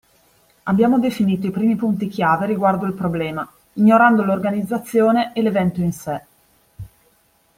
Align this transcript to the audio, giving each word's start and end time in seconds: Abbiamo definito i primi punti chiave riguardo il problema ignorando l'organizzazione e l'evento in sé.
Abbiamo 0.63 0.97
definito 0.97 1.45
i 1.45 1.51
primi 1.51 1.75
punti 1.75 2.07
chiave 2.07 2.47
riguardo 2.47 2.87
il 2.87 2.93
problema 2.93 3.47
ignorando 3.73 4.23
l'organizzazione 4.23 5.31
e 5.35 5.43
l'evento 5.43 5.79
in 5.79 5.91
sé. 5.93 6.23